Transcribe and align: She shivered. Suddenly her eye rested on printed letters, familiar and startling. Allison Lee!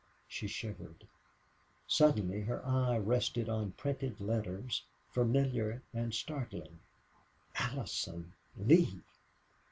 She 0.27 0.47
shivered. 0.47 1.05
Suddenly 1.85 2.41
her 2.41 2.65
eye 2.65 2.97
rested 2.97 3.47
on 3.47 3.73
printed 3.73 4.19
letters, 4.19 4.81
familiar 5.11 5.83
and 5.93 6.11
startling. 6.11 6.79
Allison 7.55 8.33
Lee! 8.57 9.01